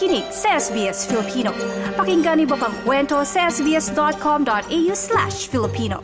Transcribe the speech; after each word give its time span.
nakikinig 0.00 0.32
sa 0.32 0.56
SBS 0.56 1.04
Filipino. 1.04 1.52
Pakinggan 1.92 2.40
niyo 2.40 2.56
pang 2.56 2.72
kwento 2.88 3.20
sa 3.20 3.52
sbs.com.au 3.52 4.92
slash 4.96 5.52
Filipino. 5.52 6.00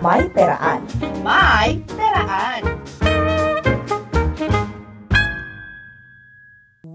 May 0.00 0.24
Peraan. 0.32 0.80
May 1.20 1.84
Peraan. 1.92 2.87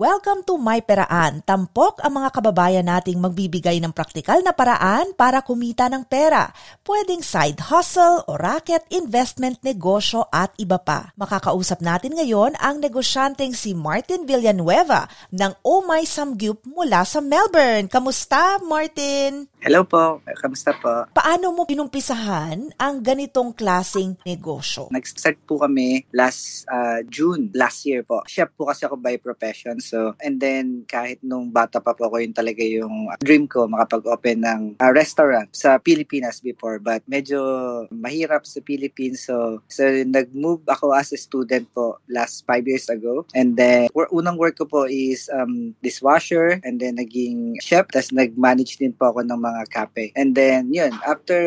Welcome 0.03 0.43
to 0.51 0.59
My 0.59 0.83
Peraan. 0.83 1.47
Tampok 1.47 2.03
ang 2.03 2.19
mga 2.19 2.35
kababayan 2.35 2.83
nating 2.83 3.23
magbibigay 3.23 3.79
ng 3.79 3.95
praktikal 3.95 4.35
na 4.43 4.51
paraan 4.51 5.15
para 5.15 5.39
kumita 5.39 5.87
ng 5.87 6.03
pera. 6.03 6.51
Pwedeng 6.83 7.23
side 7.23 7.71
hustle 7.71 8.19
o 8.27 8.35
racket, 8.35 8.83
investment, 8.91 9.63
negosyo 9.63 10.27
at 10.27 10.51
iba 10.59 10.75
pa. 10.75 11.15
Makakausap 11.15 11.79
natin 11.79 12.19
ngayon 12.19 12.51
ang 12.59 12.83
negosyanteng 12.83 13.55
si 13.55 13.71
Martin 13.71 14.27
Villanueva 14.27 15.07
ng 15.31 15.55
Oh 15.63 15.87
My 15.87 16.03
Samgyup 16.03 16.67
mula 16.67 17.07
sa 17.07 17.23
Melbourne. 17.23 17.87
Kamusta, 17.87 18.59
Martin? 18.59 19.52
Hello 19.63 19.87
po, 19.87 20.19
kamusta 20.43 20.75
po? 20.75 21.07
Paano 21.15 21.55
mo 21.55 21.63
pinumpisahan 21.63 22.75
ang 22.75 22.99
ganitong 22.99 23.55
klasing 23.55 24.19
negosyo? 24.27 24.91
Nag-start 24.91 25.39
po 25.47 25.55
kami 25.55 26.03
last 26.11 26.67
uh, 26.67 26.99
June, 27.07 27.47
last 27.55 27.87
year 27.87 28.03
po. 28.03 28.27
Chef 28.27 28.51
po 28.59 28.67
kasi 28.67 28.83
ako 28.83 28.99
by 28.99 29.15
profession. 29.15 29.79
So, 29.79 30.19
and 30.19 30.35
then 30.43 30.83
kahit 30.83 31.23
nung 31.23 31.47
bata 31.47 31.79
pa 31.79 31.95
po 31.95 32.11
ako, 32.11 32.19
yun 32.19 32.35
talaga 32.35 32.59
yung 32.59 33.07
dream 33.23 33.47
ko, 33.47 33.71
makapag-open 33.71 34.43
ng 34.43 34.61
uh, 34.83 34.91
restaurant 34.91 35.47
sa 35.55 35.79
Pilipinas 35.79 36.43
before. 36.43 36.83
But 36.83 37.07
medyo 37.07 37.39
mahirap 37.87 38.43
sa 38.43 38.59
Philippines. 38.67 39.23
So, 39.31 39.63
so 39.71 39.87
nag-move 39.87 40.67
ako 40.67 40.91
as 40.91 41.15
a 41.15 41.19
student 41.23 41.71
po 41.71 42.03
last 42.11 42.43
five 42.43 42.67
years 42.67 42.91
ago. 42.91 43.23
And 43.31 43.55
then, 43.55 43.87
unang 43.95 44.35
work 44.35 44.59
ko 44.59 44.67
po 44.67 44.91
is 44.91 45.31
um, 45.31 45.71
dishwasher 45.79 46.59
and 46.67 46.83
then 46.83 46.99
naging 46.99 47.63
chef. 47.63 47.87
Tapos 47.95 48.11
nag-manage 48.11 48.75
din 48.75 48.91
po 48.91 49.15
ako 49.15 49.23
ng 49.23 49.39
mga 49.39 49.52
cafe. 49.69 50.09
And 50.17 50.33
then, 50.33 50.73
yun, 50.73 50.97
after 51.05 51.37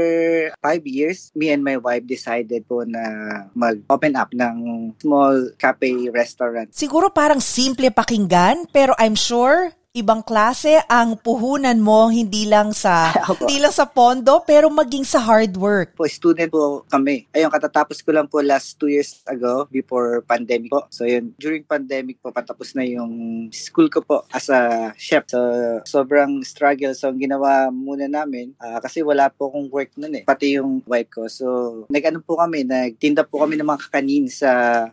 five 0.62 0.86
years, 0.86 1.34
me 1.34 1.50
and 1.50 1.66
my 1.66 1.76
wife 1.76 2.06
decided 2.06 2.64
po 2.70 2.86
na 2.86 3.02
mag-open 3.58 4.14
up 4.14 4.30
ng 4.30 4.56
small 5.02 5.50
cafe 5.58 6.06
restaurant. 6.14 6.70
Siguro 6.70 7.10
parang 7.10 7.42
simple 7.42 7.90
pakinggan, 7.90 8.70
pero 8.70 8.94
I'm 8.96 9.18
sure 9.18 9.74
ibang 9.96 10.20
klase 10.20 10.84
ang 10.92 11.16
puhunan 11.16 11.80
mo 11.80 12.12
hindi 12.12 12.44
lang 12.44 12.76
sa 12.76 13.16
hindi 13.40 13.56
lang 13.56 13.72
sa 13.72 13.88
pondo 13.88 14.44
pero 14.44 14.68
maging 14.68 15.08
sa 15.08 15.24
hard 15.24 15.56
work. 15.56 15.96
Po, 15.96 16.04
student 16.04 16.52
po 16.52 16.84
kami. 16.92 17.24
Ayun, 17.32 17.48
katatapos 17.48 18.04
ko 18.04 18.12
lang 18.12 18.28
po 18.28 18.44
last 18.44 18.76
two 18.76 18.92
years 18.92 19.24
ago 19.24 19.64
before 19.72 20.20
pandemic 20.28 20.68
po. 20.68 20.84
So 20.92 21.08
yun, 21.08 21.32
during 21.40 21.64
pandemic 21.64 22.20
po, 22.20 22.28
patapos 22.28 22.76
na 22.76 22.84
yung 22.84 23.48
school 23.54 23.88
ko 23.88 24.04
po 24.04 24.28
as 24.36 24.52
a 24.52 24.92
chef. 25.00 25.24
So, 25.32 25.40
sobrang 25.88 26.44
struggle. 26.44 26.92
So, 26.92 27.08
ang 27.08 27.22
ginawa 27.22 27.72
muna 27.72 28.04
namin, 28.04 28.52
ah, 28.60 28.82
kasi 28.84 29.00
wala 29.00 29.32
po 29.32 29.48
akong 29.48 29.72
work 29.72 29.90
nun 29.96 30.20
eh. 30.20 30.24
Pati 30.28 30.60
yung 30.60 30.84
wife 30.84 31.08
ko. 31.08 31.22
So, 31.30 31.46
nag-ano 31.88 32.20
po 32.20 32.36
kami, 32.36 32.68
nagtinda 32.68 33.24
po 33.24 33.40
kami 33.40 33.56
ng 33.56 33.64
mga 33.64 33.82
kakanin 33.88 34.26
sa 34.28 34.50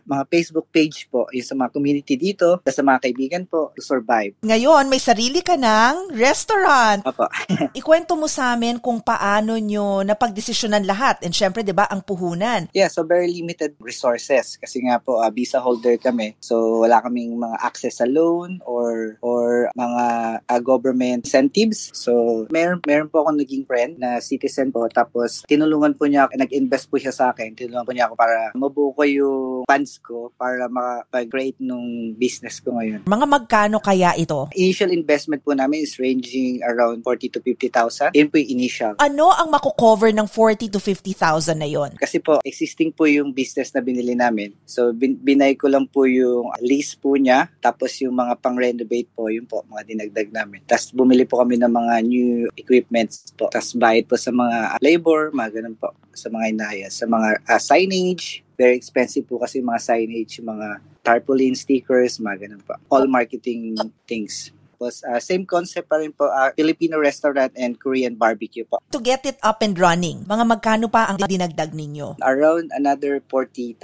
mga 0.08 0.24
Facebook 0.32 0.70
page 0.72 1.04
po, 1.12 1.28
yung 1.34 1.44
sa 1.44 1.58
mga 1.58 1.70
community 1.74 2.14
dito, 2.16 2.62
sa 2.64 2.82
mga 2.86 3.02
kaibigan 3.04 3.44
po, 3.44 3.74
to 3.76 3.84
survive. 3.84 4.32
Ngayon 4.40 4.93
may 4.94 5.02
sarili 5.02 5.42
ka 5.42 5.58
ng 5.58 6.14
restaurant. 6.14 7.02
Opo. 7.02 7.26
Ikwento 7.82 8.14
mo 8.14 8.30
sa 8.30 8.54
amin 8.54 8.78
kung 8.78 9.02
paano 9.02 9.58
nyo 9.58 10.06
napagdesisyonan 10.06 10.86
lahat. 10.86 11.18
And 11.26 11.34
syempre, 11.34 11.66
'di 11.66 11.74
ba, 11.74 11.90
ang 11.90 12.06
puhunan. 12.06 12.70
Yeah, 12.70 12.86
so 12.86 13.02
very 13.02 13.26
limited 13.26 13.74
resources 13.82 14.54
kasi 14.54 14.86
nga 14.86 15.02
po 15.02 15.18
uh, 15.18 15.34
visa 15.34 15.58
holder 15.58 15.98
kami. 15.98 16.38
So 16.38 16.86
wala 16.86 17.02
kaming 17.02 17.34
mga 17.34 17.58
access 17.58 17.98
sa 17.98 18.06
loan 18.06 18.62
or 18.62 19.18
or 19.18 19.66
mga 19.74 20.04
uh, 20.46 20.60
government 20.62 21.26
incentives. 21.26 21.90
So 21.90 22.46
meron 22.54 22.78
meron 22.86 23.10
po 23.10 23.26
akong 23.26 23.42
naging 23.42 23.66
friend 23.66 23.98
na 23.98 24.22
citizen 24.22 24.70
po 24.70 24.86
tapos 24.86 25.42
tinulungan 25.50 25.98
po 25.98 26.06
niya 26.06 26.30
nag-invest 26.30 26.86
po 26.86 27.02
siya 27.02 27.10
sa 27.10 27.34
akin. 27.34 27.58
Tinulungan 27.58 27.82
po 27.82 27.90
niya 27.90 28.06
ako 28.06 28.14
para 28.14 28.54
mabuo 28.54 28.94
ko 28.94 29.02
yung 29.02 29.66
funds 29.66 29.98
ko 29.98 30.30
para 30.38 30.70
makapag-create 30.70 31.58
nung 31.58 32.14
business 32.14 32.62
ko 32.62 32.78
ngayon. 32.78 33.10
Mga 33.10 33.26
magkano 33.26 33.82
kaya 33.82 34.14
ito? 34.14 34.46
Initial 34.54 34.83
investment 34.90 35.44
po 35.44 35.54
namin 35.54 35.84
is 35.84 35.96
ranging 36.00 36.60
around 36.64 37.04
40 37.06 37.36
to 37.36 37.40
50,000. 37.40 38.16
Yun 38.16 38.28
po 38.28 38.36
yung 38.40 38.50
initial. 38.50 38.92
Ano 38.98 39.30
ang 39.30 39.48
mako-cover 39.52 40.10
ng 40.10 40.26
40 40.28 40.74
to 40.74 40.80
50,000 40.80 41.56
na 41.56 41.68
yon? 41.68 41.94
Kasi 41.96 42.18
po, 42.18 42.42
existing 42.42 42.90
po 42.90 43.06
yung 43.06 43.30
business 43.30 43.70
na 43.72 43.80
binili 43.80 44.16
namin. 44.18 44.52
So, 44.66 44.92
bin- 44.92 45.20
binay 45.20 45.54
ko 45.54 45.70
lang 45.70 45.86
po 45.88 46.04
yung 46.08 46.50
lease 46.60 46.98
po 46.98 47.14
niya. 47.14 47.48
Tapos 47.62 47.94
yung 48.02 48.16
mga 48.16 48.40
pang-renovate 48.40 49.08
po, 49.14 49.30
yun 49.30 49.46
po, 49.46 49.62
mga 49.70 49.82
dinagdag 49.86 50.28
namin. 50.34 50.60
Tapos 50.66 50.90
bumili 50.90 51.24
po 51.24 51.40
kami 51.40 51.60
ng 51.60 51.70
mga 51.70 51.94
new 52.04 52.48
equipments 52.58 53.30
po. 53.38 53.48
Tapos 53.52 53.76
bayad 53.76 54.04
po 54.08 54.18
sa 54.18 54.34
mga 54.34 54.80
labor, 54.82 55.30
mga 55.30 55.60
ganun 55.60 55.76
po. 55.78 55.92
Sa 56.14 56.30
mga 56.30 56.54
inaya. 56.54 56.86
Sa 56.90 57.06
mga 57.06 57.42
ah, 57.46 57.60
signage, 57.60 58.44
very 58.54 58.78
expensive 58.78 59.26
po 59.26 59.42
kasi 59.42 59.58
yung 59.58 59.70
mga 59.70 59.82
signage, 59.82 60.38
yung 60.38 60.48
mga 60.54 60.68
tarpaulin 61.04 61.54
stickers, 61.54 62.22
mga 62.22 62.48
ganun 62.48 62.62
po. 62.62 62.74
All 62.88 63.06
marketing 63.06 63.76
things. 64.08 64.54
Tapos, 64.84 65.00
ah, 65.08 65.16
same 65.16 65.48
concept 65.48 65.88
pa 65.88 65.96
rin 65.96 66.12
po, 66.12 66.28
ah, 66.28 66.52
Filipino 66.52 67.00
restaurant 67.00 67.48
and 67.56 67.80
Korean 67.80 68.20
barbecue 68.20 68.68
po. 68.68 68.84
To 68.92 69.00
get 69.00 69.24
it 69.24 69.40
up 69.40 69.64
and 69.64 69.72
running, 69.80 70.28
mga 70.28 70.44
magkano 70.44 70.92
pa 70.92 71.08
ang 71.08 71.16
dinagdag 71.16 71.72
ninyo? 71.72 72.20
Around 72.20 72.68
another 72.76 73.24
40,000 73.32 73.80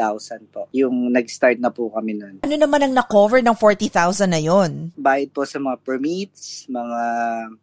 po. 0.52 0.68
Yung 0.76 1.08
nag-start 1.08 1.56
na 1.56 1.72
po 1.72 1.88
kami 1.88 2.20
nun. 2.20 2.44
Ano 2.44 2.52
naman 2.52 2.84
ang 2.84 2.92
na-cover 2.92 3.40
ng 3.40 3.56
40,000 3.56 4.28
na 4.28 4.44
yon? 4.44 4.92
Bayad 4.92 5.32
po 5.32 5.48
sa 5.48 5.56
mga 5.56 5.80
permits, 5.80 6.68
mga 6.68 7.00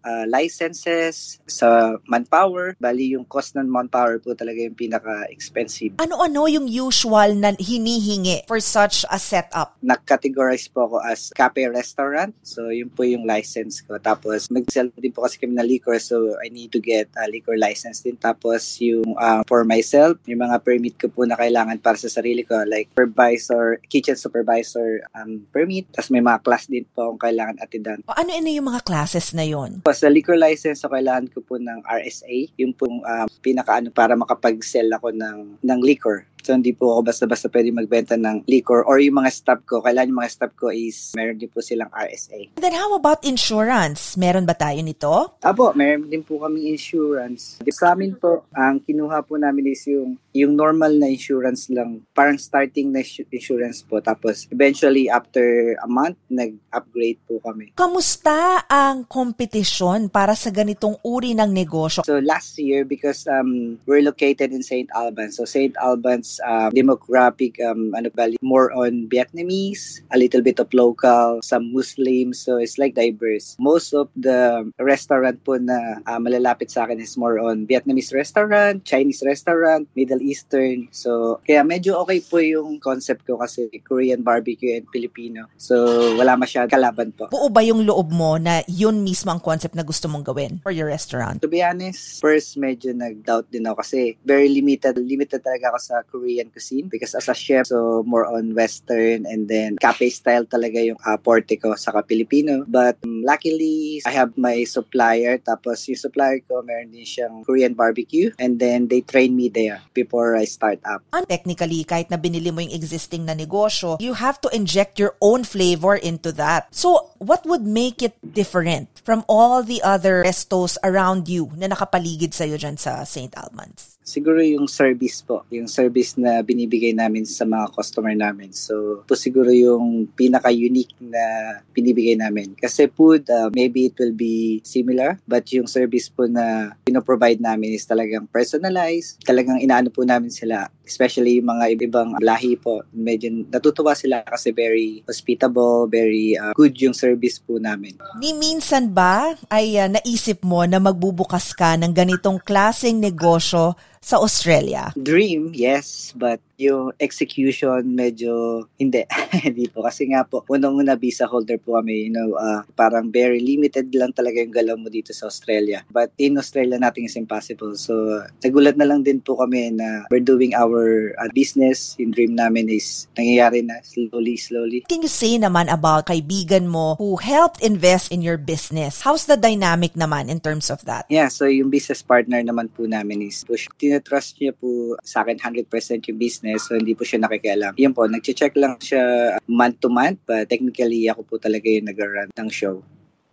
ah, 0.02 0.26
licenses, 0.26 1.38
sa 1.46 1.94
manpower. 2.10 2.74
Bali, 2.82 3.14
yung 3.14 3.30
cost 3.30 3.54
ng 3.54 3.70
manpower 3.70 4.18
po 4.18 4.34
talaga 4.34 4.66
yung 4.66 4.74
pinaka-expensive. 4.74 6.02
Ano-ano 6.02 6.50
yung 6.50 6.66
usual 6.66 7.38
na 7.38 7.54
hinihingi 7.54 8.50
for 8.50 8.58
such 8.58 9.06
a 9.14 9.22
setup? 9.22 9.78
Nag-categorize 9.86 10.74
po 10.74 10.90
ako 10.90 11.06
as 11.06 11.30
cafe 11.38 11.70
restaurant. 11.70 12.34
So, 12.42 12.74
yun 12.74 12.90
po 12.90 13.04
yung 13.04 13.27
license 13.28 13.84
ko. 13.84 14.00
Tapos, 14.00 14.48
mag-sell 14.48 14.88
din 14.96 15.12
po 15.12 15.28
kasi 15.28 15.36
kami 15.36 15.60
ng 15.60 15.68
liquor. 15.68 16.00
So, 16.00 16.40
I 16.40 16.48
need 16.48 16.72
to 16.72 16.80
get 16.80 17.12
a 17.20 17.28
liquor 17.28 17.60
license 17.60 18.00
din. 18.00 18.16
Tapos, 18.16 18.80
yung 18.80 19.12
ah, 19.20 19.44
for 19.44 19.68
myself, 19.68 20.16
yung 20.24 20.48
mga 20.48 20.64
permit 20.64 20.96
ko 20.96 21.12
po 21.12 21.28
na 21.28 21.36
kailangan 21.36 21.84
para 21.84 22.00
sa 22.00 22.08
sarili 22.08 22.48
ko. 22.48 22.64
Like, 22.64 22.88
supervisor, 22.96 23.84
kitchen 23.92 24.16
supervisor 24.16 25.04
um, 25.12 25.44
permit. 25.52 25.92
Tapos, 25.92 26.10
may 26.10 26.24
mga 26.24 26.40
class 26.48 26.72
din 26.72 26.88
po 26.96 27.12
akong 27.12 27.22
kailangan 27.28 27.60
atidan. 27.60 28.00
O 28.08 28.16
ano-ano 28.16 28.48
yung 28.48 28.72
mga 28.72 28.88
classes 28.88 29.36
na 29.36 29.44
yon? 29.44 29.84
Po, 29.84 29.92
sa 29.92 30.08
liquor 30.08 30.40
license, 30.40 30.80
so 30.80 30.88
kailangan 30.88 31.28
ko 31.36 31.44
po 31.44 31.60
ng 31.60 31.84
RSA, 31.84 32.56
yung 32.56 32.72
pong 32.72 33.04
um, 33.04 33.28
pinakaano 33.44 33.92
para 33.92 34.16
makapag-sell 34.16 34.88
ako 34.96 35.12
ng, 35.12 35.60
ng 35.60 35.80
liquor. 35.84 36.24
So, 36.44 36.54
hindi 36.56 36.72
po 36.72 36.96
ako 36.96 37.12
basta-basta 37.12 37.48
pwede 37.52 37.74
magbenta 37.74 38.16
ng 38.16 38.48
liquor 38.48 38.86
or 38.86 39.02
yung 39.02 39.20
mga 39.20 39.32
staff 39.34 39.62
ko, 39.68 39.84
kailangan 39.84 40.10
yung 40.14 40.22
mga 40.22 40.32
staff 40.32 40.54
ko 40.56 40.72
is 40.72 41.12
meron 41.18 41.38
din 41.38 41.50
po 41.50 41.60
silang 41.60 41.92
RSA. 41.92 42.56
Then 42.60 42.78
how 42.78 42.94
about 42.96 43.26
insurance? 43.26 44.16
Meron 44.16 44.48
ba 44.48 44.56
tayo 44.56 44.80
nito? 44.80 45.38
Apo, 45.44 45.74
meron 45.76 46.08
din 46.08 46.24
po 46.24 46.40
kami 46.40 46.72
insurance. 46.72 47.60
Sa 47.74 47.98
amin 47.98 48.16
po, 48.16 48.48
ang 48.56 48.80
kinuha 48.80 49.26
po 49.26 49.36
namin 49.36 49.74
is 49.74 49.84
yung, 49.90 50.16
yung 50.38 50.54
normal 50.54 50.94
na 50.94 51.10
insurance 51.10 51.66
lang. 51.74 52.06
Parang 52.14 52.38
starting 52.38 52.94
na 52.94 53.02
insu- 53.02 53.26
insurance 53.34 53.82
po. 53.82 53.98
Tapos, 53.98 54.46
eventually, 54.54 55.10
after 55.10 55.74
a 55.82 55.90
month, 55.90 56.22
nag-upgrade 56.30 57.18
po 57.26 57.42
kami. 57.42 57.74
Kamusta 57.74 58.62
ang 58.70 59.10
kompetisyon 59.10 60.14
para 60.14 60.38
sa 60.38 60.54
ganitong 60.54 61.02
uri 61.02 61.34
ng 61.34 61.50
negosyo? 61.50 62.06
So 62.06 62.22
last 62.22 62.62
year, 62.62 62.86
because 62.86 63.26
um, 63.26 63.82
we're 63.90 64.06
located 64.06 64.54
in 64.54 64.62
St. 64.62 64.86
Albans, 64.94 65.42
so 65.42 65.50
St. 65.50 65.74
Albans 65.82 66.38
um, 66.46 66.70
demographic, 66.70 67.58
um, 67.66 67.98
ano 67.98 68.14
ba, 68.14 68.30
more 68.46 68.70
on 68.78 69.10
Vietnamese, 69.10 70.06
a 70.14 70.18
little 70.18 70.46
bit 70.46 70.60
of 70.60 70.70
local, 70.74 71.42
some 71.42 71.74
Muslims, 71.74 72.38
so 72.38 72.62
it's 72.62 72.78
like 72.78 72.94
diverse. 72.94 73.56
Most 73.58 73.94
of 73.94 74.14
the 74.14 74.70
restaurant 74.78 75.42
po 75.42 75.58
na 75.58 76.04
uh, 76.06 76.20
malalapit 76.22 76.70
sa 76.70 76.86
akin 76.86 77.00
is 77.02 77.18
more 77.18 77.40
on 77.40 77.66
Vietnamese 77.66 78.14
restaurant, 78.14 78.84
Chinese 78.84 79.24
restaurant, 79.26 79.88
Middle 79.96 80.22
Eastern. 80.28 80.92
So 80.92 81.40
kaya 81.48 81.64
medyo 81.64 81.96
okay 82.04 82.20
po 82.20 82.44
yung 82.44 82.84
concept 82.84 83.24
ko 83.24 83.40
kasi 83.40 83.72
Korean 83.88 84.22
barbecue 84.22 84.76
and 84.76 84.88
Filipino. 84.92 85.48
So 85.56 85.76
wala 86.20 86.36
masyadong 86.36 86.76
kalaban 86.76 87.10
po. 87.16 87.32
Buo 87.32 87.48
ba 87.48 87.64
yung 87.64 87.88
loob 87.88 88.12
mo 88.12 88.36
na 88.36 88.62
yun 88.68 89.02
mismo 89.02 89.32
ang 89.32 89.40
concept 89.40 89.74
na 89.74 89.88
gusto 89.88 90.12
mong 90.12 90.28
gawin 90.28 90.60
for 90.60 90.76
your 90.76 90.92
restaurant? 90.92 91.40
To 91.40 91.50
be 91.50 91.64
honest, 91.64 92.20
first 92.20 92.60
medyo 92.60 92.92
nag-doubt 92.92 93.48
din 93.48 93.64
ako 93.64 93.80
kasi 93.86 94.20
very 94.28 94.52
limited. 94.52 95.00
Limited 95.00 95.40
talaga 95.40 95.72
ako 95.72 95.80
sa 95.80 95.96
Korean 96.04 96.52
cuisine 96.52 96.92
because 96.92 97.16
as 97.16 97.32
a 97.32 97.36
chef, 97.38 97.70
so 97.70 98.04
more 98.04 98.26
on 98.26 98.52
Western 98.58 99.24
and 99.30 99.48
then 99.48 99.78
cafe 99.78 100.10
style 100.10 100.44
talaga 100.44 100.82
yung 100.82 100.98
uh, 101.06 101.18
forte 101.22 101.56
ko 101.62 101.78
sa 101.78 101.94
Filipino. 102.04 102.66
But 102.66 102.98
um, 103.06 103.22
luckily, 103.22 104.02
I 104.06 104.12
have 104.12 104.34
my 104.36 104.66
supplier. 104.66 105.38
Tapos 105.38 105.86
yung 105.86 106.02
supplier 106.02 106.42
ko, 106.42 106.66
meron 106.66 106.90
din 106.90 107.06
siyang 107.06 107.46
Korean 107.46 107.78
barbecue. 107.78 108.34
And 108.42 108.58
then 108.58 108.90
they 108.90 109.06
train 109.06 109.38
me 109.38 109.54
there 109.54 109.86
before 109.94 110.17
before 110.18 110.34
I 110.34 110.50
start 110.50 110.82
up. 110.82 111.06
And 111.14 111.30
technically, 111.30 111.86
kahit 111.86 112.10
na 112.10 112.18
binili 112.18 112.50
mo 112.50 112.66
yung 112.66 112.74
existing 112.74 113.30
na 113.30 113.38
negosyo, 113.38 114.02
you 114.02 114.18
have 114.18 114.42
to 114.42 114.50
inject 114.50 114.98
your 114.98 115.14
own 115.22 115.46
flavor 115.46 115.94
into 115.94 116.34
that. 116.42 116.74
So, 116.74 117.14
what 117.22 117.46
would 117.46 117.62
make 117.62 118.02
it 118.02 118.18
different 118.26 118.90
from 119.06 119.22
all 119.30 119.62
the 119.62 119.86
other 119.86 120.26
restos 120.26 120.82
around 120.82 121.30
you 121.30 121.54
na 121.54 121.70
nakapaligid 121.70 122.34
sa'yo 122.34 122.58
dyan 122.58 122.82
sa 122.82 123.06
St. 123.06 123.30
Almans? 123.38 123.97
Siguro 124.08 124.40
yung 124.40 124.72
service 124.72 125.20
po, 125.20 125.44
yung 125.52 125.68
service 125.68 126.16
na 126.16 126.40
binibigay 126.40 126.96
namin 126.96 127.28
sa 127.28 127.44
mga 127.44 127.76
customer 127.76 128.16
namin. 128.16 128.56
So, 128.56 129.04
po 129.04 129.20
siguro 129.20 129.52
yung 129.52 130.08
pinaka-unique 130.16 130.96
na 131.04 131.60
binibigay 131.76 132.16
namin. 132.16 132.56
Kasi 132.56 132.88
food, 132.88 133.28
uh, 133.28 133.52
maybe 133.52 133.92
it 133.92 134.00
will 134.00 134.16
be 134.16 134.64
similar, 134.64 135.20
but 135.28 135.44
yung 135.52 135.68
service 135.68 136.08
po 136.08 136.24
na 136.24 136.72
pinoprovide 136.88 137.44
namin 137.44 137.76
is 137.76 137.84
talagang 137.84 138.32
personalized. 138.32 139.20
Talagang 139.28 139.60
inaano 139.60 139.92
po 139.92 140.08
namin 140.08 140.32
sila, 140.32 140.72
especially 140.88 141.44
yung 141.44 141.52
mga 141.52 141.76
ibang 141.76 142.16
lahi 142.24 142.56
po. 142.56 142.88
Medyo 142.96 143.52
natutuwa 143.52 143.92
sila 143.92 144.24
kasi 144.24 144.56
very 144.56 145.04
hospitable, 145.04 145.92
very 145.92 146.40
uh, 146.40 146.56
good 146.56 146.80
yung 146.80 146.96
service 146.96 147.44
po 147.44 147.60
namin. 147.60 148.00
Ni 148.24 148.32
minsan 148.32 148.88
ba 148.88 149.36
ay 149.52 149.76
uh, 149.76 149.92
naisip 149.92 150.48
mo 150.48 150.64
na 150.64 150.80
magbubukas 150.80 151.52
ka 151.52 151.76
ng 151.76 151.92
ganitong 151.92 152.40
klaseng 152.40 153.04
negosyo 153.04 153.76
sa 154.08 154.24
Australia? 154.24 154.96
Dream, 154.96 155.52
yes, 155.52 156.16
but 156.16 156.40
yung 156.56 156.96
execution 156.98 157.84
medyo 157.92 158.64
hindi. 158.80 159.04
hindi 159.46 159.68
po. 159.68 159.84
Kasi 159.84 160.08
nga 160.10 160.24
po, 160.24 160.48
unang-una 160.48 160.96
visa 160.96 161.28
holder 161.28 161.60
po 161.60 161.78
kami, 161.78 162.08
you 162.08 162.14
know, 162.16 162.40
uh, 162.40 162.64
parang 162.80 163.12
very 163.14 163.44
limited 163.44 163.92
lang 163.94 164.16
talaga 164.16 164.40
yung 164.40 164.56
galaw 164.56 164.76
mo 164.80 164.90
dito 164.90 165.14
sa 165.14 165.30
Australia. 165.30 165.86
But 165.92 166.16
in 166.18 166.40
Australia, 166.40 166.80
nothing 166.80 167.06
is 167.06 167.20
impossible. 167.20 167.76
So, 167.76 168.24
nagulat 168.42 168.80
na 168.80 168.90
lang 168.90 169.04
din 169.04 169.22
po 169.22 169.38
kami 169.38 169.76
na 169.76 170.10
we're 170.10 170.24
doing 170.24 170.56
our 170.56 171.14
uh, 171.20 171.30
business. 171.36 171.94
Yung 172.02 172.16
dream 172.16 172.34
namin 172.34 172.72
is 172.72 173.06
nangyayari 173.20 173.62
na 173.62 173.84
slowly, 173.86 174.40
slowly. 174.40 174.88
Can 174.90 175.06
you 175.06 175.12
say 175.12 175.38
naman 175.38 175.70
about 175.70 176.10
kaibigan 176.10 176.72
mo 176.72 176.96
who 176.98 177.20
helped 177.20 177.62
invest 177.62 178.10
in 178.10 178.26
your 178.26 178.40
business? 178.40 179.06
How's 179.06 179.30
the 179.30 179.38
dynamic 179.38 179.94
naman 179.94 180.32
in 180.32 180.40
terms 180.40 180.74
of 180.74 180.82
that? 180.90 181.06
Yeah, 181.12 181.30
so 181.30 181.46
yung 181.46 181.70
business 181.70 182.02
partner 182.02 182.42
naman 182.42 182.74
po 182.74 182.90
namin 182.90 183.22
is 183.22 183.46
push. 183.46 183.70
Tinatrust 183.98 184.38
niya 184.38 184.54
po 184.54 184.94
sa 185.02 185.26
akin 185.26 185.42
100% 185.42 185.66
yung 186.14 186.22
business 186.22 186.70
so 186.70 186.78
hindi 186.78 186.94
po 186.94 187.02
siya 187.02 187.26
nakikialam. 187.26 187.74
Yan 187.82 187.98
po, 187.98 188.06
nag-check 188.06 188.54
lang 188.54 188.78
siya 188.78 189.34
month 189.50 189.82
to 189.82 189.90
month 189.90 190.22
but 190.30 190.46
technically 190.46 191.10
ako 191.10 191.26
po 191.26 191.42
talaga 191.42 191.66
yung 191.66 191.90
nag-run 191.90 192.30
ng 192.30 192.50
show. 192.54 192.86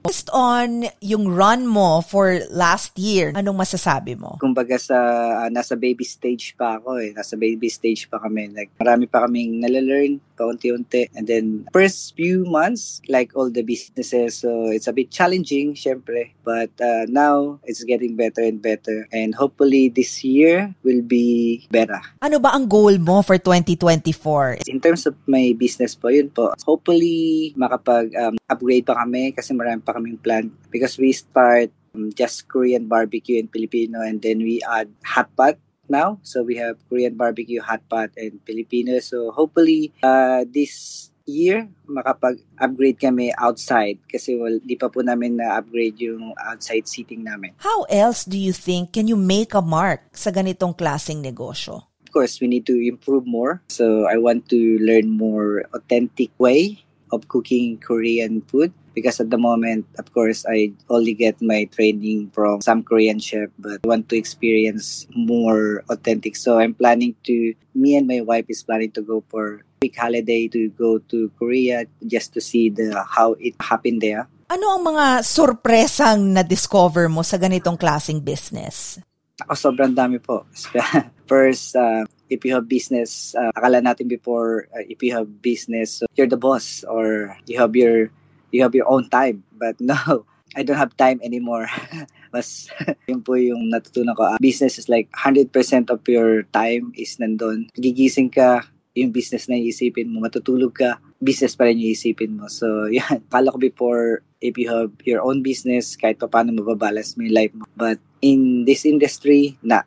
Based 0.05 0.29
on 0.37 0.85
yung 1.01 1.33
run 1.33 1.65
mo 1.65 2.05
for 2.05 2.37
last 2.53 2.93
year, 3.01 3.33
anong 3.33 3.57
masasabi 3.57 4.21
mo? 4.21 4.37
Kumbaga 4.37 4.77
sa 4.77 5.01
uh, 5.41 5.49
nasa 5.49 5.81
baby 5.81 6.05
stage 6.05 6.53
pa 6.61 6.77
ako 6.77 7.01
eh. 7.01 7.17
Nasa 7.17 7.41
baby 7.41 7.73
stage 7.73 8.13
pa 8.13 8.21
kami. 8.21 8.53
Like 8.53 8.69
marami 8.77 9.09
pa 9.09 9.25
kaming 9.25 9.65
nalalearn 9.65 10.21
paunti-unti. 10.37 11.09
And 11.15 11.27
then 11.27 11.67
first 11.73 12.13
few 12.19 12.45
months, 12.45 13.01
like 13.09 13.33
all 13.33 13.49
the 13.49 13.63
businesses, 13.63 14.43
so 14.43 14.69
it's 14.69 14.91
a 14.91 14.93
bit 14.93 15.11
challenging, 15.11 15.75
syempre. 15.75 16.35
But 16.45 16.75
uh, 16.83 17.07
now 17.09 17.65
it's 17.65 17.83
getting 17.87 18.19
better 18.19 18.43
and 18.43 18.61
better. 18.61 19.09
And 19.09 19.35
hopefully 19.35 19.89
this 19.89 20.21
year 20.21 20.75
will 20.83 21.03
be 21.03 21.65
better. 21.71 22.03
Ano 22.21 22.43
ba 22.43 22.53
ang 22.53 22.69
goal 22.69 22.99
mo 22.99 23.23
for 23.23 23.39
2024? 23.39 24.69
In 24.69 24.83
terms 24.83 25.07
of 25.07 25.17
my 25.25 25.55
business 25.57 25.95
po, 25.95 26.13
yun 26.13 26.29
po. 26.29 26.53
Hopefully 26.67 27.55
makapag 27.57 28.13
um, 28.19 28.37
upgrade 28.51 28.85
pa 28.85 28.99
kami 29.01 29.33
kasi 29.33 29.55
marami 29.55 29.81
pa 29.81 29.94
kaming 29.95 30.19
plan 30.19 30.51
because 30.75 30.99
we 30.99 31.15
start 31.15 31.71
um, 31.95 32.11
just 32.11 32.51
Korean 32.51 32.91
barbecue 32.91 33.39
and 33.39 33.47
Filipino 33.47 34.03
and 34.03 34.19
then 34.19 34.43
we 34.43 34.59
add 34.67 34.91
hot 35.07 35.31
pot 35.39 35.55
now. 35.89 36.19
So 36.27 36.43
we 36.43 36.57
have 36.59 36.77
Korean 36.91 37.15
barbecue, 37.15 37.63
hot 37.63 37.87
pot, 37.89 38.11
and 38.17 38.41
Filipino. 38.43 38.99
So 38.99 39.31
hopefully 39.31 39.95
uh, 40.03 40.45
this 40.51 41.11
year 41.25 41.69
makapag-upgrade 41.89 43.01
kami 43.01 43.33
outside 43.41 43.97
kasi 44.05 44.37
well, 44.37 44.61
di 44.61 44.77
pa 44.77 44.93
po 44.93 45.01
namin 45.01 45.41
na-upgrade 45.41 45.97
yung 46.05 46.37
outside 46.37 46.85
seating 46.85 47.25
namin. 47.25 47.57
How 47.65 47.89
else 47.89 48.29
do 48.29 48.37
you 48.37 48.53
think 48.53 48.93
can 48.93 49.09
you 49.09 49.17
make 49.17 49.57
a 49.57 49.65
mark 49.65 50.05
sa 50.13 50.29
ganitong 50.29 50.77
klaseng 50.77 51.25
negosyo? 51.25 51.89
Of 52.05 52.13
course, 52.13 52.39
we 52.39 52.47
need 52.47 52.63
to 52.71 52.79
improve 52.79 53.27
more. 53.27 53.59
So 53.67 54.07
I 54.07 54.23
want 54.23 54.47
to 54.55 54.79
learn 54.79 55.11
more 55.11 55.67
authentic 55.75 56.31
way 56.39 56.84
of 57.15 57.29
cooking 57.29 57.79
Korean 57.79 58.43
food 58.43 58.75
because 58.95 59.19
at 59.21 59.31
the 59.31 59.39
moment, 59.39 59.87
of 59.99 60.13
course, 60.15 60.47
I 60.47 60.73
only 60.89 61.15
get 61.15 61.43
my 61.43 61.65
training 61.71 62.31
from 62.31 62.63
some 62.63 62.83
Korean 62.83 63.19
chef, 63.19 63.51
but 63.59 63.81
I 63.85 63.89
want 63.89 64.09
to 64.11 64.17
experience 64.17 65.07
more 65.15 65.83
authentic. 65.91 66.37
So 66.37 66.59
I'm 66.59 66.75
planning 66.75 67.15
to, 67.25 67.55
me 67.75 67.97
and 67.97 68.07
my 68.07 68.23
wife 68.23 68.47
is 68.49 68.63
planning 68.63 68.93
to 68.93 69.03
go 69.03 69.23
for 69.29 69.63
week 69.83 69.99
holiday 69.99 70.49
to 70.49 70.71
go 70.81 70.97
to 71.13 71.29
Korea 71.37 71.85
just 72.07 72.33
to 72.33 72.41
see 72.41 72.71
the 72.71 73.05
how 73.05 73.37
it 73.37 73.53
happened 73.61 74.01
there. 74.01 74.25
Ano 74.49 74.79
ang 74.79 74.83
mga 74.87 75.21
sorpresang 75.21 76.33
na-discover 76.33 77.11
mo 77.13 77.21
sa 77.21 77.37
ganitong 77.37 77.77
klaseng 77.77 78.23
business? 78.23 78.97
Ako 79.45 79.53
sobrang 79.53 79.93
dami 79.93 80.23
po. 80.23 80.47
First, 81.31 81.75
uh, 81.75 82.07
if 82.31 82.45
you 82.45 82.55
have 82.55 82.69
business, 82.69 83.35
uh, 83.35 83.53
akala 83.57 83.83
natin 83.83 84.09
before, 84.09 84.69
uh, 84.73 84.85
if 84.89 85.03
you 85.03 85.13
have 85.13 85.43
business, 85.43 86.03
so 86.03 86.07
you're 86.17 86.31
the 86.31 86.41
boss 86.41 86.85
or 86.89 87.37
you 87.47 87.59
have 87.59 87.77
your 87.77 88.11
you 88.55 88.63
have 88.63 88.75
your 88.75 88.89
own 88.89 89.09
time. 89.11 89.43
But 89.65 89.81
no, 89.81 90.27
I 90.55 90.63
don't 90.63 90.79
have 90.79 90.97
time 90.97 91.21
anymore. 91.23 91.67
Mas 92.35 92.71
yun 93.11 93.23
po 93.23 93.35
yung 93.35 93.71
natutunan 93.71 94.15
ko. 94.15 94.35
Uh, 94.35 94.39
business 94.41 94.79
is 94.79 94.89
like 94.89 95.11
100% 95.15 95.51
of 95.91 96.01
your 96.07 96.47
time 96.55 96.95
is 96.95 97.19
nandun. 97.19 97.71
Gigising 97.79 98.31
ka, 98.31 98.67
yung 98.95 99.11
business 99.11 99.51
na 99.51 99.59
iisipin 99.59 100.11
mo. 100.11 100.23
Matutulog 100.23 100.75
ka, 100.75 101.03
business 101.19 101.59
pa 101.59 101.67
rin 101.67 101.83
yung 101.83 101.95
iisipin 101.95 102.39
mo. 102.39 102.47
So, 102.47 102.87
yan. 102.91 103.27
Kala 103.31 103.51
ko 103.51 103.59
before, 103.59 104.23
if 104.39 104.55
you 104.59 104.71
have 104.71 104.95
your 105.03 105.23
own 105.23 105.43
business, 105.43 105.99
kahit 105.99 106.23
pa 106.23 106.31
paano 106.31 106.55
mababalance 106.55 107.19
mo 107.19 107.27
yung 107.27 107.39
life 107.39 107.55
mo. 107.55 107.67
But 107.75 107.99
in 108.23 108.67
this 108.67 108.87
industry, 108.87 109.59
na. 109.63 109.83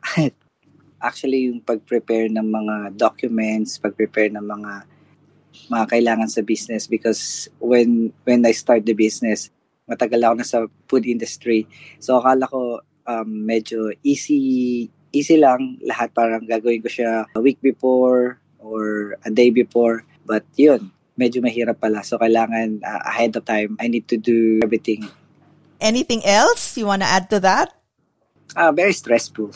Actually, 0.98 1.46
yung 1.46 1.62
pag-prepare 1.62 2.26
ng 2.26 2.42
mga 2.42 2.74
documents, 2.98 3.78
pag-prepare 3.78 4.34
ng 4.34 4.42
mga 4.42 4.72
mga 5.68 5.84
kailangan 5.90 6.30
sa 6.30 6.40
business 6.46 6.86
because 6.86 7.50
when 7.58 8.14
when 8.22 8.46
I 8.46 8.54
start 8.54 8.86
the 8.86 8.94
business, 8.94 9.50
matagal 9.90 10.20
ako 10.22 10.34
na 10.38 10.46
sa 10.46 10.58
food 10.86 11.04
industry. 11.04 11.66
So 11.98 12.22
akala 12.22 12.46
ko 12.46 12.80
um, 13.08 13.28
medyo 13.48 13.90
easy 14.06 14.86
easy 15.10 15.36
lang 15.40 15.80
lahat 15.82 16.12
parang 16.12 16.44
gagawin 16.44 16.84
ko 16.84 16.88
siya 16.92 17.26
a 17.32 17.40
week 17.40 17.58
before 17.60 18.38
or 18.60 19.16
a 19.24 19.30
day 19.32 19.50
before. 19.50 20.04
But 20.28 20.44
yun, 20.54 20.92
medyo 21.16 21.40
mahirap 21.40 21.80
pala. 21.80 22.04
So 22.04 22.20
kailangan 22.20 22.84
uh, 22.84 23.02
ahead 23.08 23.34
of 23.34 23.48
time, 23.48 23.76
I 23.80 23.88
need 23.88 24.06
to 24.12 24.16
do 24.20 24.60
everything. 24.62 25.08
Anything 25.80 26.24
else 26.26 26.76
you 26.76 26.86
want 26.86 27.02
to 27.02 27.08
add 27.08 27.30
to 27.30 27.40
that? 27.40 27.74
Uh, 28.56 28.72
very 28.72 28.96
stressful 28.96 29.52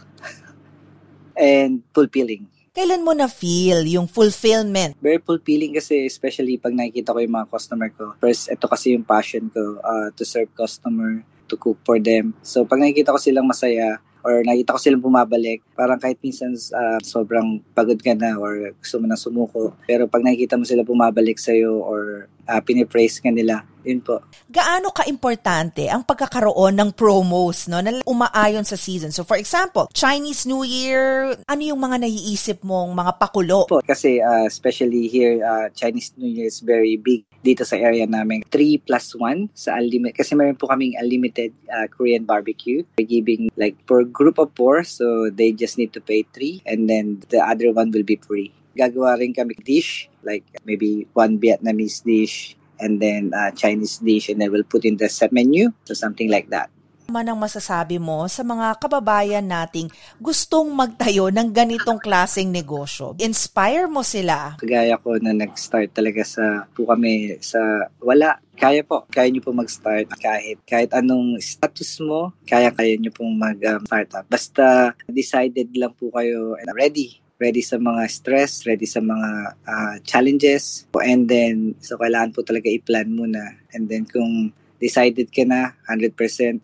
and 1.37 1.85
fulfilling. 1.93 2.49
Kailan 2.73 3.05
mo 3.05 3.13
na-feel 3.13 3.85
yung 3.85 4.09
fulfillment? 4.09 4.97
Very 4.97 5.21
fulfilling 5.21 5.77
kasi 5.77 6.09
especially 6.09 6.57
pag 6.57 6.73
nakikita 6.73 7.13
ko 7.13 7.21
yung 7.21 7.37
mga 7.37 7.53
customer 7.53 7.93
ko. 7.93 8.17
First, 8.17 8.49
ito 8.49 8.65
kasi 8.65 8.97
yung 8.97 9.05
passion 9.05 9.53
ko 9.53 9.77
uh, 9.85 10.09
to 10.17 10.25
serve 10.25 10.49
customer, 10.57 11.21
to 11.53 11.61
cook 11.61 11.77
for 11.85 12.01
them. 12.01 12.33
So 12.41 12.65
pag 12.65 12.81
nakikita 12.81 13.13
ko 13.13 13.21
silang 13.21 13.45
masaya, 13.45 14.01
or 14.23 14.41
nakita 14.47 14.73
ko 14.73 14.79
silang 14.79 15.03
bumabalik, 15.03 15.61
parang 15.75 15.99
kahit 15.99 16.17
minsan 16.23 16.55
uh, 16.55 16.99
sobrang 17.03 17.59
pagod 17.75 17.99
ka 17.99 18.15
na 18.15 18.39
or 18.39 18.73
gusto 18.79 19.03
mo 19.03 19.07
na 19.11 19.19
sumuko. 19.19 19.75
Pero 19.85 20.07
pag 20.07 20.23
nakikita 20.23 20.55
mo 20.55 20.65
sila 20.65 20.87
bumabalik 20.87 21.37
sa'yo 21.37 21.83
or 21.83 22.31
uh, 22.47 22.61
pinipraise 22.63 23.19
ka 23.19 23.29
nila, 23.35 23.67
yun 23.85 24.01
po. 24.03 24.23
Gaano 24.49 24.91
ka-importante 24.95 25.87
ang 25.91 26.07
pagkakaroon 26.07 26.75
ng 26.79 26.91
promos 26.95 27.67
no, 27.67 27.83
na 27.83 28.03
umaayon 28.07 28.67
sa 28.67 28.79
season? 28.79 29.11
So 29.11 29.27
for 29.27 29.37
example, 29.37 29.91
Chinese 29.93 30.47
New 30.47 30.63
Year, 30.63 31.35
ano 31.47 31.63
yung 31.63 31.81
mga 31.83 32.07
naiisip 32.07 32.63
mong 32.63 32.95
mga 32.95 33.13
pakulo? 33.19 33.67
Po, 33.67 33.83
kasi 33.83 34.23
uh, 34.23 34.47
especially 34.47 35.07
here, 35.11 35.43
uh, 35.43 35.69
Chinese 35.75 36.15
New 36.17 36.31
Year 36.31 36.49
is 36.49 36.63
very 36.63 36.97
big 36.97 37.27
dito 37.43 37.67
sa 37.67 37.75
area 37.75 38.07
namin. 38.07 38.47
3 38.49 38.87
plus 38.87 39.19
1 39.19 39.51
sa 39.53 39.77
unlimited. 39.77 40.17
Kasi 40.17 40.39
meron 40.39 40.57
po 40.57 40.71
kaming 40.71 40.95
unlimited 40.97 41.51
uh, 41.69 41.91
Korean 41.91 42.23
barbecue. 42.23 42.87
We're 42.97 43.11
giving 43.11 43.51
like 43.59 43.77
for 43.85 44.07
group 44.07 44.39
of 44.39 44.55
4, 44.55 44.87
so 44.87 45.29
they 45.29 45.51
just 45.51 45.77
need 45.77 45.93
to 45.99 46.01
pay 46.01 46.23
3 46.31 46.63
and 46.65 46.87
then 46.87 47.27
the 47.29 47.43
other 47.43 47.75
one 47.75 47.91
will 47.91 48.07
be 48.07 48.17
free. 48.23 48.55
Gagawa 48.73 49.21
rin 49.21 49.37
kami 49.37 49.53
dish, 49.61 50.09
like 50.25 50.47
maybe 50.65 51.05
one 51.13 51.37
Vietnamese 51.37 52.01
dish, 52.01 52.57
and 52.83 52.99
then 52.99 53.31
uh, 53.31 53.55
Chinese 53.55 54.03
dish 54.03 54.29
and 54.29 54.43
then 54.43 54.51
we'll 54.51 54.67
put 54.67 54.83
in 54.83 54.99
the 54.99 55.07
set 55.07 55.31
menu 55.31 55.71
so 55.87 55.95
something 55.95 56.27
like 56.27 56.51
that 56.51 56.67
man 57.13 57.29
ang 57.29 57.37
masasabi 57.37 58.01
mo 58.01 58.25
sa 58.25 58.41
mga 58.41 58.81
kababayan 58.81 59.45
nating 59.45 59.93
gustong 60.17 60.73
magtayo 60.73 61.29
ng 61.29 61.53
ganitong 61.53 62.01
klaseng 62.01 62.49
negosyo? 62.49 63.13
Inspire 63.21 63.85
mo 63.85 64.01
sila? 64.01 64.57
Kagaya 64.57 64.97
ko 64.97 65.21
na 65.21 65.37
nag-start 65.37 65.93
talaga 65.93 66.25
sa 66.25 66.65
po 66.73 66.89
kami 66.89 67.37
sa 67.45 67.61
wala. 68.01 68.41
Kaya 68.57 68.81
po, 68.81 69.05
kaya 69.13 69.29
nyo 69.29 69.45
po 69.45 69.53
mag-start 69.53 70.09
kahit 70.17 70.65
kahit 70.65 70.91
anong 70.97 71.37
status 71.45 72.01
mo, 72.01 72.33
kaya 72.49 72.73
kaya 72.73 72.97
nyo 72.97 73.13
pong 73.13 73.37
mag-startup. 73.37 74.25
Um, 74.25 74.33
Basta 74.33 74.97
decided 75.05 75.69
lang 75.77 75.93
po 75.93 76.09
kayo 76.17 76.57
and 76.57 76.73
ready 76.73 77.22
ready 77.43 77.59
sa 77.59 77.83
mga 77.83 78.07
stress, 78.07 78.63
ready 78.63 78.87
sa 78.87 79.03
mga 79.03 79.59
uh, 79.67 79.99
challenges. 80.07 80.87
And 80.95 81.27
then, 81.27 81.75
so 81.83 81.99
kailangan 81.99 82.39
po 82.39 82.47
talaga 82.47 82.71
i-plan 82.71 83.11
muna. 83.11 83.59
And 83.75 83.91
then 83.91 84.07
kung 84.07 84.55
decided 84.79 85.35
ka 85.35 85.43
na, 85.43 85.75
100% 85.91 86.15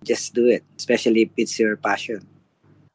just 0.06 0.38
do 0.38 0.46
it. 0.46 0.62
Especially 0.78 1.26
if 1.26 1.34
it's 1.34 1.58
your 1.58 1.74
passion. 1.74 2.22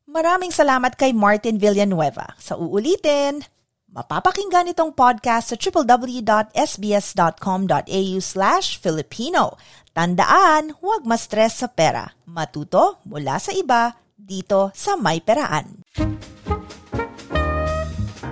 Maraming 0.07 0.55
salamat 0.55 0.95
kay 0.95 1.11
Martin 1.11 1.59
Villanueva. 1.59 2.39
Sa 2.39 2.55
uulitin, 2.55 3.43
mapapakinggan 3.91 4.71
itong 4.71 4.95
podcast 4.95 5.51
sa 5.51 5.59
www.sbs.com.au 5.59 8.15
slash 8.23 8.79
Filipino. 8.79 9.59
Tandaan, 9.93 10.73
huwag 10.79 11.05
ma-stress 11.05 11.61
sa 11.65 11.69
pera. 11.69 12.09
Matuto 12.29 13.01
mula 13.09 13.41
sa 13.41 13.53
iba 13.57 13.97
dito 14.13 14.69
sa 14.73 14.95
May 14.95 15.19
Peraan. 15.19 15.82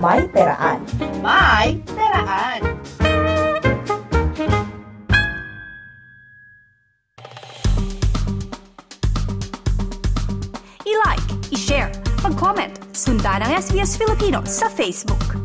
May 0.01 0.25
Peraan. 0.34 0.81
May 1.22 1.77
Peraan. 1.86 2.62
I-like, 10.89 11.25
i-share, 11.53 11.93
mag-comment, 12.25 12.74
sundan 12.98 13.46
ang 13.46 13.53
SBS 13.53 13.93
Filipino 13.93 14.41
sa 14.50 14.74
Facebook. 14.74 15.38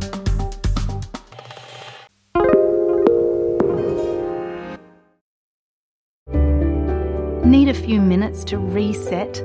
Need 7.44 7.68
a 7.68 7.76
few 7.76 8.00
minutes 8.00 8.40
to 8.48 8.56
reset? 8.56 9.44